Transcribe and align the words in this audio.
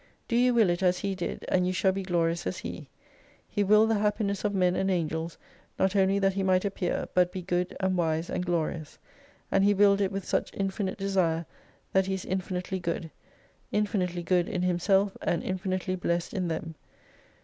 Do 0.27 0.35
you 0.35 0.55
will 0.55 0.71
it 0.71 0.81
as 0.81 0.97
He 0.97 1.13
did, 1.13 1.45
and 1.47 1.67
you 1.67 1.73
shall 1.73 1.91
be 1.91 2.01
glorious 2.01 2.47
as 2.47 2.57
He. 2.57 2.89
He 3.47 3.63
willed 3.63 3.91
the 3.91 3.99
happiness 3.99 4.43
of 4.43 4.51
men 4.55 4.75
and 4.75 4.89
angels 4.89 5.37
not 5.77 5.95
only 5.95 6.17
that 6.17 6.33
He 6.33 6.41
might 6.41 6.65
appear, 6.65 7.05
but 7.13 7.31
be 7.31 7.43
good 7.43 7.77
and 7.79 7.95
wise 7.95 8.27
and 8.27 8.43
glorious. 8.43 8.97
And 9.51 9.63
He 9.63 9.75
willed 9.75 10.01
it 10.01 10.11
with 10.11 10.25
such 10.25 10.49
infinite 10.55 10.97
desire, 10.97 11.45
that 11.93 12.07
He 12.07 12.15
is 12.15 12.25
infinitely 12.25 12.79
good: 12.79 13.11
infinitely 13.71 14.23
good 14.23 14.49
in 14.49 14.63
Himself, 14.63 15.15
and 15.21 15.43
infinitely 15.43 15.95
blessed 15.95 16.33
in 16.33 16.47
them. 16.47 16.73